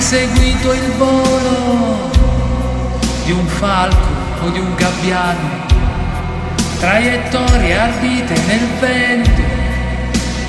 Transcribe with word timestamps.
seguito 0.00 0.72
il 0.72 0.92
volo 0.96 2.10
di 3.24 3.32
un 3.32 3.46
falco 3.46 4.06
o 4.42 4.50
di 4.50 4.58
un 4.58 4.74
gabbiano? 4.74 5.60
Traiettorie 6.78 7.78
ardite 7.78 8.34
nel 8.46 8.66
vento, 8.80 9.42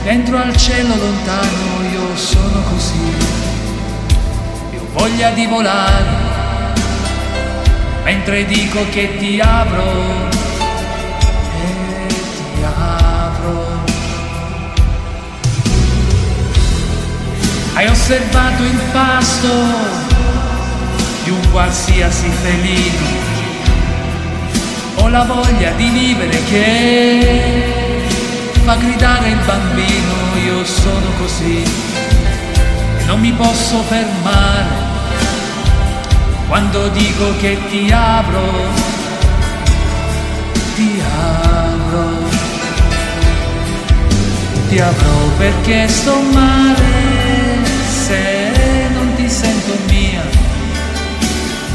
dentro 0.04 0.38
al 0.38 0.56
cielo 0.56 0.96
lontano 0.96 1.84
io 1.92 2.16
sono 2.16 2.61
così. 2.71 3.16
Io 4.71 4.88
voglia 4.93 5.29
di 5.29 5.46
volare, 5.46 6.05
mentre 8.04 8.46
dico 8.46 8.80
che 8.89 9.18
ti 9.18 9.39
apro 9.39 10.32
Hai 17.83 17.89
osservato 17.89 18.64
il 18.64 18.79
pasto 18.93 19.50
di 21.25 21.32
un 21.32 21.51
qualsiasi 21.51 22.29
felino? 22.29 23.07
Ho 24.96 25.10
la 25.10 25.25
voglia 25.25 25.71
di 25.71 25.89
vivere 25.89 26.43
che 26.46 27.74
fa 28.64 28.77
gridare 28.77 29.32
il 29.32 29.39
bambino, 29.46 30.14
io 30.46 30.64
sono 30.64 31.11
così. 31.18 31.61
Non 33.05 33.19
mi 33.19 33.33
posso 33.33 33.81
fermare 33.81 34.63
quando 36.47 36.88
dico 36.88 37.36
che 37.36 37.58
ti 37.69 37.91
apro, 37.91 38.50
ti 40.75 41.03
apro, 41.03 42.30
ti 44.69 44.80
apro 44.80 45.31
perché 45.38 45.89
sto 45.89 46.21
male 46.31 47.12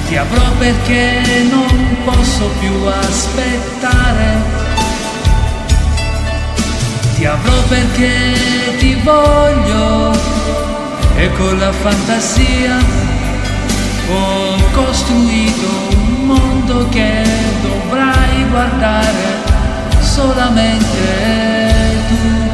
ti 0.09 0.17
avrò 0.17 0.51
perché 0.59 1.45
non 1.51 1.99
posso 2.05 2.51
più 2.61 2.73
aspettare. 2.87 4.57
Ti 7.15 7.25
avrò 7.27 7.63
perché 7.69 8.77
ti 8.79 8.95
voglio 9.05 10.13
e 11.17 11.31
con 11.33 11.59
la 11.59 11.73
fantasia 11.73 12.79
ho 14.11 14.57
costruito 14.73 15.69
un 15.91 16.25
mondo 16.25 16.89
che 16.89 17.23
dovrai 17.61 18.45
guardare 18.49 19.43
solamente 20.01 20.97
tu. 22.09 22.48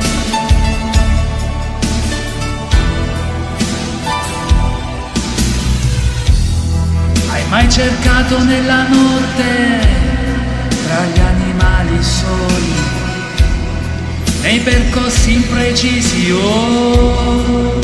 Cercato 7.74 8.40
nella 8.44 8.86
notte 8.86 9.80
tra 10.86 11.04
gli 11.06 11.18
animali 11.18 12.00
soli, 12.00 12.72
nei 14.42 14.60
percorsi 14.60 15.32
imprecisi 15.32 16.30
o 16.30 17.80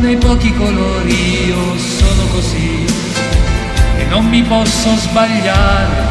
nei 0.00 0.18
pochi 0.18 0.52
colori? 0.52 1.46
Io 1.46 1.78
sono 1.78 2.26
così 2.32 2.84
e 3.96 4.04
non 4.10 4.26
mi 4.26 4.42
posso 4.42 4.94
sbagliare 4.94 6.02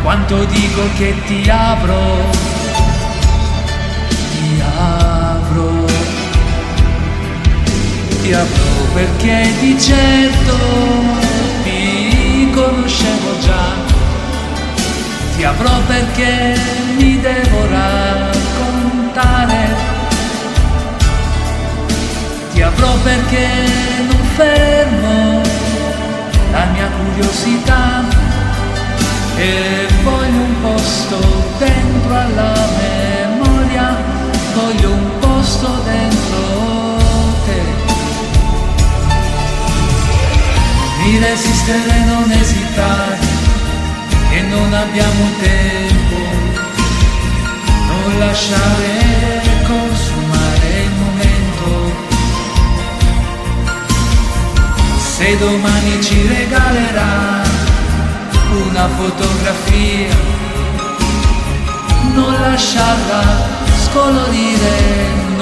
quanto 0.00 0.44
dico 0.44 0.82
che 0.96 1.12
ti 1.26 1.50
apro, 1.50 2.30
ti 4.30 4.62
apro, 4.78 5.86
ti 8.22 8.32
apro 8.32 8.92
perché 8.94 9.50
di 9.58 9.76
certo 9.76 11.17
conoscevo 12.58 13.38
già, 13.38 13.66
ti 15.36 15.44
avrò 15.44 15.78
perché 15.86 16.58
mi 16.96 17.20
devo 17.20 17.66
raccontare, 17.70 19.58
ti 22.52 22.60
avrò 22.60 22.94
perché 23.04 23.46
non 24.08 24.22
fermo 24.34 25.40
la 26.50 26.64
mia 26.72 26.88
curiosità. 26.98 28.26
E 29.36 29.86
voglio 30.02 30.40
un 30.40 30.60
posto 30.60 31.18
dentro 31.58 32.12
alla 32.12 32.54
memoria, 32.82 33.96
voglio 34.54 34.90
un 34.90 35.18
posto 35.20 35.68
dentro 35.84 36.40
te. 37.46 37.78
di 41.04 41.18
resistere 41.68 42.04
non 42.04 42.30
esitare, 42.30 43.18
che 44.30 44.40
non 44.40 44.72
abbiamo 44.72 45.24
tempo, 45.40 46.16
non 47.86 48.18
lasciare 48.18 49.42
consumare 49.66 50.82
il 50.84 50.90
momento. 50.92 51.92
Se 54.98 55.36
domani 55.36 56.02
ci 56.02 56.26
regalerà 56.26 57.42
una 58.50 58.88
fotografia, 58.88 60.16
non 62.14 62.32
lasciarla 62.40 63.22
scolorire, 63.84 65.36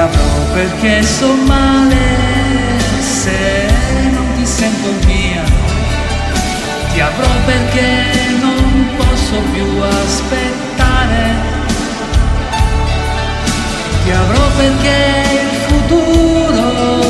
avrò 0.00 0.54
perché 0.54 1.02
sto 1.02 1.34
male 1.46 1.96
se 3.00 3.68
non 4.12 4.26
ti 4.34 4.46
sento 4.46 4.92
mia. 5.06 5.42
Ti 6.92 7.00
avrò 7.00 7.28
perché 7.44 7.88
non 8.40 8.88
posso 8.96 9.36
più 9.52 9.66
aspettare. 9.82 11.48
Ti 14.04 14.10
avrò 14.10 14.44
perché 14.56 14.98
il 15.42 15.56
futuro 15.68 17.00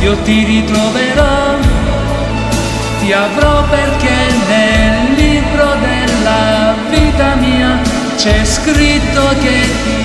io 0.00 0.16
ti 0.22 0.44
ritroverò. 0.44 1.56
Ti 3.00 3.12
avrò 3.12 3.64
perché 3.68 4.16
nel 4.48 5.14
libro 5.14 5.76
della 5.80 6.74
vita 6.90 7.34
mia 7.36 7.78
c'è 8.16 8.44
scritto 8.44 9.28
che 9.42 9.68
ti 9.84 10.03